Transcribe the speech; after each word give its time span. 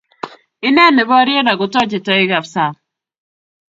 ineen 0.67 0.93
neboryen 0.97 1.51
ak 1.51 1.57
kotochei 1.59 2.01
toekab 2.05 2.45
sang 2.53 2.75